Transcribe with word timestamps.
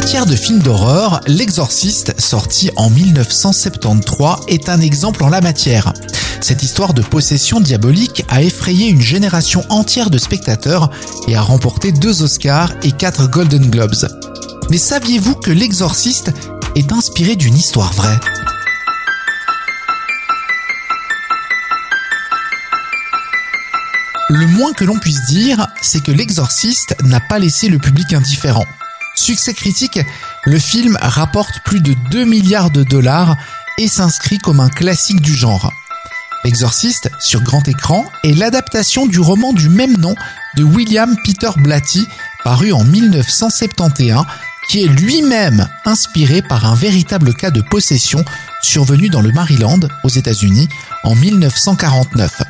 Matière 0.00 0.26
de 0.26 0.36
film 0.36 0.58
d'horreur, 0.58 1.22
L'Exorciste, 1.26 2.20
sorti 2.20 2.70
en 2.76 2.90
1973, 2.90 4.44
est 4.46 4.68
un 4.68 4.82
exemple 4.82 5.24
en 5.24 5.30
la 5.30 5.40
matière. 5.40 5.94
Cette 6.42 6.62
histoire 6.62 6.92
de 6.92 7.00
possession 7.00 7.60
diabolique 7.60 8.22
a 8.28 8.42
effrayé 8.42 8.90
une 8.90 9.00
génération 9.00 9.64
entière 9.70 10.10
de 10.10 10.18
spectateurs 10.18 10.90
et 11.28 11.34
a 11.34 11.40
remporté 11.40 11.92
deux 11.92 12.22
Oscars 12.22 12.74
et 12.82 12.92
quatre 12.92 13.26
Golden 13.26 13.70
Globes. 13.70 14.06
Mais 14.68 14.76
saviez-vous 14.76 15.36
que 15.36 15.50
L'Exorciste 15.50 16.30
est 16.74 16.92
inspiré 16.92 17.34
d'une 17.34 17.56
histoire 17.56 17.94
vraie? 17.94 18.20
Le 24.28 24.46
moins 24.46 24.74
que 24.74 24.84
l'on 24.84 24.98
puisse 24.98 25.24
dire, 25.30 25.68
c'est 25.80 26.02
que 26.02 26.12
L'Exorciste 26.12 26.96
n'a 27.04 27.20
pas 27.20 27.38
laissé 27.38 27.70
le 27.70 27.78
public 27.78 28.12
indifférent. 28.12 28.66
Succès 29.16 29.54
critique, 29.54 29.98
le 30.44 30.58
film 30.58 30.96
rapporte 31.00 31.60
plus 31.64 31.80
de 31.80 31.94
2 32.10 32.24
milliards 32.24 32.70
de 32.70 32.84
dollars 32.84 33.36
et 33.78 33.88
s'inscrit 33.88 34.38
comme 34.38 34.60
un 34.60 34.68
classique 34.68 35.20
du 35.20 35.34
genre. 35.34 35.72
L'Exorciste, 36.44 37.10
sur 37.18 37.42
grand 37.42 37.66
écran, 37.66 38.04
est 38.22 38.32
l'adaptation 38.32 39.06
du 39.06 39.18
roman 39.18 39.52
du 39.52 39.68
même 39.68 39.96
nom 39.96 40.14
de 40.54 40.62
William 40.62 41.16
Peter 41.24 41.50
Blatty, 41.56 42.06
paru 42.44 42.72
en 42.72 42.84
1971, 42.84 44.24
qui 44.68 44.84
est 44.84 44.88
lui-même 44.88 45.68
inspiré 45.84 46.42
par 46.42 46.64
un 46.66 46.76
véritable 46.76 47.34
cas 47.34 47.50
de 47.50 47.62
possession 47.62 48.24
survenu 48.62 49.08
dans 49.08 49.22
le 49.22 49.32
Maryland, 49.32 49.80
aux 50.04 50.08
États-Unis, 50.08 50.68
en 51.02 51.14
1949. 51.14 52.42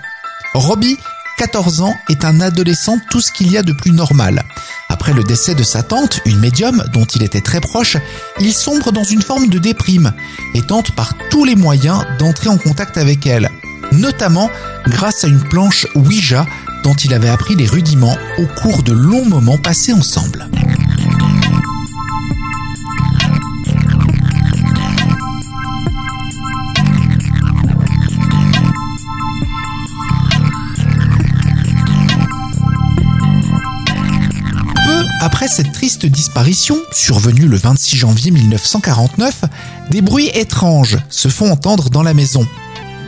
Robbie 0.55 0.98
14 1.37 1.83
ans, 1.83 1.95
est 2.09 2.25
un 2.25 2.41
adolescent 2.41 2.98
tout 3.11 3.20
ce 3.20 3.31
qu'il 3.31 3.51
y 3.51 3.59
a 3.59 3.62
de 3.62 3.73
plus 3.73 3.92
normal. 3.92 4.45
Après 4.89 5.12
le 5.12 5.23
décès 5.23 5.55
de 5.55 5.62
sa 5.62 5.83
tante, 5.83 6.20
une 6.25 6.39
médium 6.39 6.83
dont 6.92 7.05
il 7.05 7.23
était 7.23 7.41
très 7.41 7.61
proche, 7.61 7.97
il 8.41 8.53
sombre 8.53 8.92
dans 8.92 9.05
une 9.05 9.23
forme 9.23 9.48
de 9.48 9.58
déprime 9.58 10.13
et 10.55 10.63
tente 10.63 10.92
par 10.92 11.14
tous 11.30 11.45
les 11.45 11.55
moyens 11.55 12.05
d'entrer 12.19 12.48
en 12.48 12.57
contact 12.57 12.97
avec 12.97 13.27
elle, 13.27 13.51
notamment 13.92 14.51
grâce 14.86 15.24
à 15.24 15.29
une 15.29 15.42
planche 15.42 15.86
Ouija 15.95 16.47
dont 16.83 16.95
il 16.95 17.13
avait 17.13 17.29
appris 17.29 17.55
les 17.55 17.67
rudiments 17.67 18.17
au 18.39 18.47
cours 18.47 18.83
de 18.83 18.92
longs 18.92 19.24
moments 19.27 19.58
passés 19.58 19.92
ensemble. 19.92 20.48
Après 35.27 35.48
cette 35.48 35.73
triste 35.73 36.07
disparition, 36.07 36.79
survenue 36.92 37.48
le 37.48 37.57
26 37.57 37.97
janvier 37.97 38.31
1949, 38.31 39.42
des 39.91 40.01
bruits 40.01 40.31
étranges 40.33 40.98
se 41.11 41.27
font 41.27 41.51
entendre 41.51 41.91
dans 41.91 42.05
la 42.05 42.14
maison. 42.14 42.47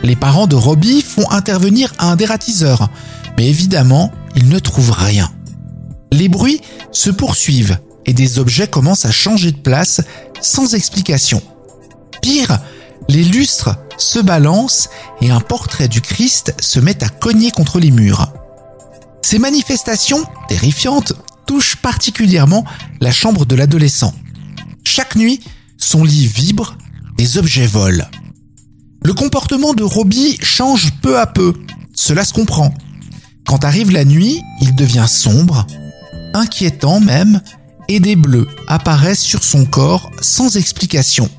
Les 0.03 0.17
parents 0.17 0.45
de 0.45 0.57
Robbie 0.57 1.01
font 1.01 1.31
intervenir 1.31 1.93
un 1.97 2.17
dératiseur, 2.17 2.89
mais 3.37 3.47
évidemment, 3.47 4.11
ils 4.35 4.49
ne 4.49 4.59
trouvent 4.59 4.91
rien. 4.91 5.31
Les 6.11 6.27
bruits 6.27 6.59
se 6.91 7.09
poursuivent 7.09 7.77
et 8.05 8.11
des 8.11 8.37
objets 8.37 8.67
commencent 8.67 9.05
à 9.05 9.11
changer 9.11 9.53
de 9.53 9.61
place 9.61 10.01
sans 10.41 10.75
explication. 10.75 11.41
Pire, 12.21 12.59
les 13.07 13.23
lustres 13.23 13.77
se 13.97 14.19
balancent 14.19 14.89
et 15.21 15.31
un 15.31 15.39
portrait 15.39 15.87
du 15.87 16.01
Christ 16.01 16.53
se 16.59 16.81
met 16.81 17.01
à 17.01 17.07
cogner 17.07 17.51
contre 17.51 17.79
les 17.79 17.91
murs. 17.91 18.27
Ces 19.21 19.39
manifestations, 19.39 20.25
terrifiantes, 20.49 21.13
touche 21.49 21.77
particulièrement 21.77 22.63
la 23.01 23.11
chambre 23.11 23.43
de 23.43 23.55
l'adolescent. 23.55 24.13
Chaque 24.83 25.15
nuit, 25.15 25.39
son 25.79 26.03
lit 26.03 26.27
vibre, 26.27 26.77
les 27.17 27.39
objets 27.39 27.65
volent. 27.65 28.05
Le 29.03 29.13
comportement 29.13 29.73
de 29.73 29.81
Robbie 29.81 30.37
change 30.43 30.91
peu 31.01 31.17
à 31.17 31.25
peu, 31.25 31.55
cela 31.95 32.23
se 32.23 32.33
comprend. 32.33 32.71
Quand 33.47 33.63
arrive 33.63 33.89
la 33.89 34.05
nuit, 34.05 34.43
il 34.61 34.75
devient 34.75 35.07
sombre, 35.07 35.65
inquiétant 36.35 36.99
même, 36.99 37.41
et 37.87 37.99
des 37.99 38.15
bleus 38.15 38.47
apparaissent 38.67 39.19
sur 39.19 39.43
son 39.43 39.65
corps 39.65 40.11
sans 40.21 40.55
explication. 40.55 41.31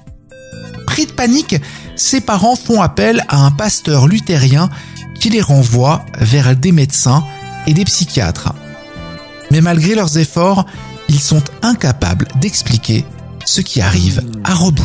Pris 0.88 1.06
de 1.06 1.12
panique, 1.12 1.54
ses 1.94 2.20
parents 2.20 2.56
font 2.56 2.82
appel 2.82 3.24
à 3.28 3.46
un 3.46 3.52
pasteur 3.52 4.08
luthérien 4.08 4.70
qui 5.20 5.30
les 5.30 5.40
renvoie 5.40 6.04
vers 6.18 6.56
des 6.56 6.72
médecins 6.72 7.24
et 7.68 7.74
des 7.74 7.84
psychiatres. 7.84 8.52
Mais 9.50 9.60
malgré 9.60 9.94
leurs 9.94 10.18
efforts, 10.18 10.66
ils 11.08 11.20
sont 11.20 11.42
incapables 11.62 12.28
d'expliquer 12.40 13.04
ce 13.44 13.60
qui 13.60 13.80
arrive 13.80 14.22
à 14.44 14.54
Robbie. 14.54 14.82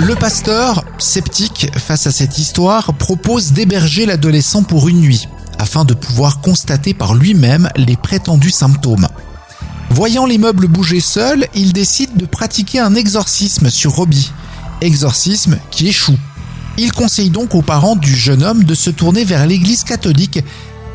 Le 0.00 0.14
pasteur, 0.16 0.84
sceptique 0.98 1.70
face 1.78 2.06
à 2.06 2.10
cette 2.10 2.38
histoire, 2.38 2.94
propose 2.94 3.52
d'héberger 3.52 4.06
l'adolescent 4.06 4.62
pour 4.62 4.88
une 4.88 5.00
nuit, 5.00 5.28
afin 5.58 5.84
de 5.84 5.94
pouvoir 5.94 6.40
constater 6.40 6.94
par 6.94 7.14
lui-même 7.14 7.70
les 7.76 7.96
prétendus 7.96 8.50
symptômes. 8.50 9.08
Voyant 9.90 10.26
les 10.26 10.38
meubles 10.38 10.66
bouger 10.66 11.00
seuls, 11.00 11.46
il 11.54 11.72
décide 11.72 12.16
de 12.16 12.26
pratiquer 12.26 12.80
un 12.80 12.94
exorcisme 12.94 13.70
sur 13.70 13.92
Robbie. 13.92 14.32
Exorcisme 14.80 15.58
qui 15.70 15.88
échoue. 15.88 16.18
Il 16.76 16.92
conseille 16.92 17.30
donc 17.30 17.54
aux 17.54 17.62
parents 17.62 17.96
du 17.96 18.14
jeune 18.14 18.42
homme 18.42 18.64
de 18.64 18.74
se 18.74 18.90
tourner 18.90 19.24
vers 19.24 19.46
l'église 19.46 19.84
catholique 19.84 20.40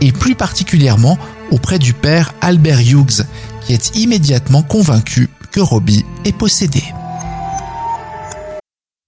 et 0.01 0.11
plus 0.11 0.35
particulièrement 0.35 1.17
auprès 1.51 1.79
du 1.79 1.93
père 1.93 2.33
Albert 2.41 2.79
Hughes, 2.79 3.25
qui 3.65 3.73
est 3.73 3.95
immédiatement 3.95 4.61
convaincu 4.61 5.29
que 5.51 5.59
Robbie 5.59 6.05
est 6.25 6.37
possédé. 6.37 6.83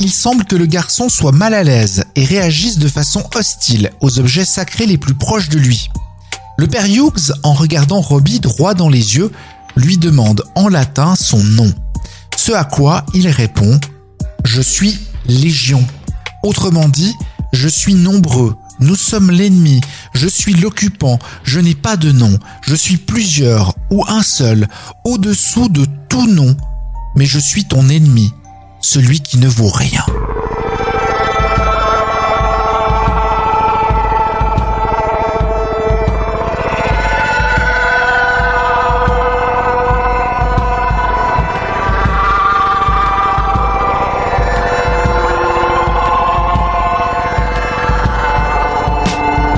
il 0.00 0.10
semble 0.12 0.44
que 0.44 0.56
le 0.56 0.66
garçon 0.66 1.08
soit 1.08 1.32
mal 1.32 1.54
à 1.54 1.62
l'aise 1.62 2.04
et 2.16 2.24
réagisse 2.24 2.78
de 2.78 2.88
façon 2.88 3.22
hostile 3.34 3.90
aux 4.00 4.18
objets 4.18 4.44
sacrés 4.44 4.86
les 4.86 4.98
plus 4.98 5.14
proches 5.14 5.48
de 5.48 5.58
lui. 5.58 5.90
Le 6.58 6.66
père 6.66 6.86
Hughes, 6.86 7.32
en 7.42 7.52
regardant 7.52 8.00
Robbie 8.00 8.40
droit 8.40 8.74
dans 8.74 8.88
les 8.88 9.16
yeux, 9.16 9.30
lui 9.76 9.96
demande 9.96 10.42
en 10.54 10.68
latin 10.68 11.14
son 11.16 11.42
nom. 11.42 11.72
Ce 12.36 12.52
à 12.52 12.64
quoi 12.64 13.04
il 13.14 13.28
répond⁇ 13.28 13.76
Je 14.44 14.60
suis 14.60 14.98
Légion⁇ 15.26 15.80
Autrement 16.42 16.88
dit, 16.88 17.14
je 17.52 17.68
suis 17.68 17.94
nombreux, 17.94 18.56
nous 18.80 18.96
sommes 18.96 19.30
l'ennemi, 19.30 19.80
je 20.14 20.26
suis 20.26 20.54
l'occupant, 20.54 21.18
je 21.44 21.60
n'ai 21.60 21.74
pas 21.74 21.96
de 21.96 22.12
nom, 22.12 22.38
je 22.62 22.74
suis 22.74 22.96
plusieurs 22.96 23.74
ou 23.90 24.04
un 24.08 24.22
seul, 24.22 24.68
au-dessous 25.04 25.68
de 25.68 25.86
tout 26.08 26.26
nom, 26.26 26.56
mais 27.16 27.26
je 27.26 27.38
suis 27.38 27.64
ton 27.64 27.88
ennemi, 27.88 28.32
celui 28.84 29.20
qui 29.20 29.38
ne 29.38 29.48
vaut 29.48 29.68
rien. 29.68 30.04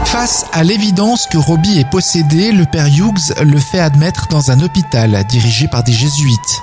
Face 0.05 0.47
à 0.53 0.63
l'évidence 0.63 1.27
que 1.27 1.37
Robbie 1.37 1.79
est 1.79 1.91
possédé, 1.91 2.53
le 2.53 2.65
père 2.65 2.87
Hughes 2.87 3.35
le 3.43 3.59
fait 3.59 3.81
admettre 3.81 4.29
dans 4.29 4.51
un 4.51 4.61
hôpital 4.61 5.25
dirigé 5.29 5.69
par 5.69 5.83
des 5.83 5.93
jésuites. 5.93 6.63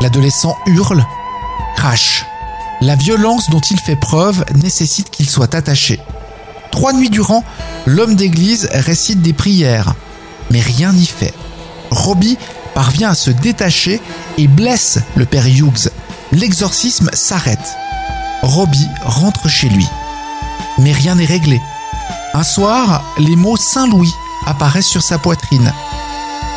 L'adolescent 0.00 0.56
hurle, 0.66 1.04
La 2.80 2.96
violence 2.96 3.50
dont 3.50 3.60
il 3.60 3.78
fait 3.78 3.96
preuve 3.96 4.44
nécessite 4.56 5.10
qu'il 5.10 5.28
soit 5.30 5.54
attaché. 5.54 6.00
Trois 6.70 6.92
nuits 6.92 7.08
durant, 7.08 7.44
l'homme 7.86 8.16
d'église 8.16 8.68
récite 8.72 9.22
des 9.22 9.32
prières, 9.32 9.94
mais 10.50 10.60
rien 10.60 10.92
n'y 10.92 11.06
fait. 11.06 11.32
Robbie 11.90 12.36
parvient 12.74 13.10
à 13.10 13.14
se 13.14 13.30
détacher 13.30 14.00
et 14.38 14.48
blesse 14.48 14.98
le 15.14 15.24
père 15.24 15.46
Hughes. 15.46 15.90
L'exorcisme 16.32 17.10
s'arrête. 17.12 17.76
Robbie 18.42 18.88
rentre 19.04 19.48
chez 19.48 19.68
lui. 19.68 19.86
Mais 20.78 20.92
rien 20.92 21.14
n'est 21.14 21.24
réglé. 21.24 21.60
Un 22.34 22.44
soir, 22.44 23.04
les 23.18 23.36
mots 23.36 23.56
Saint-Louis 23.56 24.12
apparaissent 24.46 24.86
sur 24.86 25.02
sa 25.02 25.18
poitrine. 25.18 25.72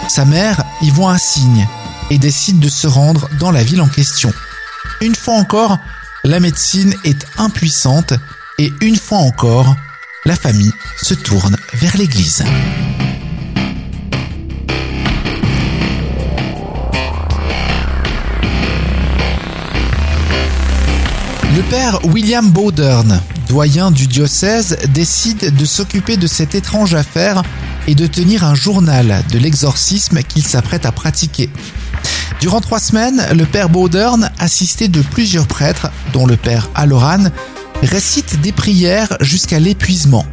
Sa 0.07 0.25
mère 0.25 0.63
y 0.81 0.89
voit 0.89 1.11
un 1.11 1.17
signe 1.17 1.67
et 2.09 2.17
décide 2.17 2.59
de 2.59 2.69
se 2.69 2.87
rendre 2.87 3.29
dans 3.39 3.51
la 3.51 3.63
ville 3.63 3.81
en 3.81 3.87
question. 3.87 4.33
Une 5.01 5.15
fois 5.15 5.33
encore, 5.33 5.79
la 6.23 6.39
médecine 6.39 6.93
est 7.03 7.25
impuissante 7.37 8.13
et 8.59 8.71
une 8.81 8.95
fois 8.95 9.17
encore, 9.17 9.75
la 10.25 10.35
famille 10.35 10.71
se 11.01 11.15
tourne 11.15 11.57
vers 11.73 11.97
l'église. 11.97 12.43
Le 21.55 21.63
père 21.63 22.05
William 22.05 22.47
Bowdern, 22.51 23.19
doyen 23.49 23.89
du 23.89 24.05
diocèse, 24.05 24.77
décide 24.93 25.55
de 25.55 25.65
s'occuper 25.65 26.15
de 26.15 26.27
cette 26.27 26.53
étrange 26.53 26.93
affaire 26.93 27.41
et 27.87 27.95
de 27.95 28.05
tenir 28.05 28.43
un 28.43 28.53
journal 28.53 29.23
de 29.31 29.39
l'exorcisme 29.39 30.21
qu'il 30.21 30.43
s'apprête 30.43 30.85
à 30.85 30.91
pratiquer. 30.91 31.49
Durant 32.41 32.59
trois 32.59 32.79
semaines, 32.79 33.23
le 33.35 33.45
père 33.45 33.69
Bowdern, 33.69 34.31
assisté 34.39 34.87
de 34.87 35.03
plusieurs 35.03 35.45
prêtres, 35.45 35.91
dont 36.11 36.25
le 36.25 36.35
père 36.35 36.71
Aloran, 36.73 37.25
récite 37.83 38.41
des 38.41 38.51
prières 38.51 39.15
jusqu'à 39.21 39.59
l'épuisement. 39.59 40.25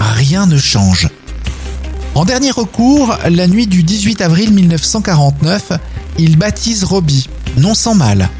Rien 0.00 0.46
ne 0.46 0.56
change. 0.56 1.06
En 2.14 2.24
dernier 2.24 2.50
recours, 2.50 3.18
la 3.28 3.46
nuit 3.46 3.66
du 3.66 3.82
18 3.82 4.22
avril 4.22 4.54
1949, 4.54 5.72
il 6.18 6.38
baptise 6.38 6.82
Robbie, 6.82 7.28
non 7.58 7.74
sans 7.74 7.94
mal. 7.94 8.30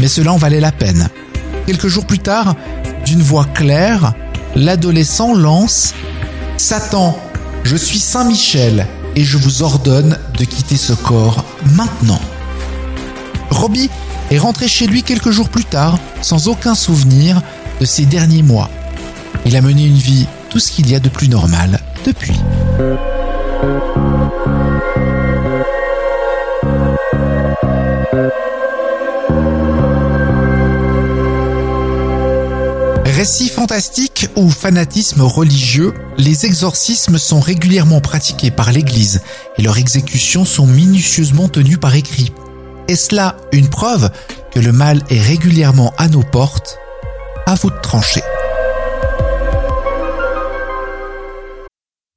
Mais 0.00 0.08
cela 0.08 0.32
en 0.32 0.38
valait 0.38 0.60
la 0.60 0.72
peine. 0.72 1.10
Quelques 1.66 1.88
jours 1.88 2.06
plus 2.06 2.20
tard, 2.20 2.56
d'une 3.04 3.20
voix 3.20 3.44
claire, 3.44 4.14
l'adolescent 4.56 5.34
lance⁇ 5.34 5.92
Satan, 6.58 7.14
je 7.62 7.76
suis 7.76 7.98
Saint 7.98 8.24
Michel 8.24 8.86
et 9.16 9.24
je 9.24 9.36
vous 9.36 9.62
ordonne 9.62 10.18
de 10.38 10.44
quitter 10.44 10.76
ce 10.76 10.92
corps 10.92 11.44
maintenant. 11.74 12.20
Robbie 13.50 13.90
est 14.30 14.38
rentré 14.38 14.68
chez 14.68 14.86
lui 14.86 15.02
quelques 15.02 15.30
jours 15.30 15.48
plus 15.48 15.64
tard, 15.64 15.98
sans 16.22 16.48
aucun 16.48 16.74
souvenir 16.74 17.42
de 17.80 17.84
ses 17.84 18.06
derniers 18.06 18.42
mois. 18.42 18.70
Il 19.44 19.56
a 19.56 19.60
mené 19.60 19.84
une 19.84 19.94
vie 19.94 20.26
tout 20.50 20.58
ce 20.58 20.72
qu'il 20.72 20.90
y 20.90 20.94
a 20.94 21.00
de 21.00 21.08
plus 21.08 21.28
normal 21.28 21.80
depuis. 22.04 22.40
Récits 33.22 33.50
fantastiques 33.50 34.28
ou 34.34 34.50
fanatisme 34.50 35.22
religieux, 35.22 35.94
les 36.18 36.44
exorcismes 36.44 37.18
sont 37.18 37.38
régulièrement 37.38 38.00
pratiqués 38.00 38.50
par 38.50 38.72
l'Église 38.72 39.22
et 39.56 39.62
leurs 39.62 39.78
exécutions 39.78 40.44
sont 40.44 40.66
minutieusement 40.66 41.46
tenues 41.46 41.78
par 41.78 41.94
écrit. 41.94 42.32
Est-ce 42.88 43.14
là 43.14 43.36
une 43.52 43.68
preuve 43.68 44.10
que 44.50 44.58
le 44.58 44.72
mal 44.72 45.04
est 45.08 45.20
régulièrement 45.20 45.94
à 45.98 46.08
nos 46.08 46.24
portes 46.24 46.80
À 47.46 47.54
vous 47.54 47.70
de 47.70 47.80
trancher. 47.80 48.22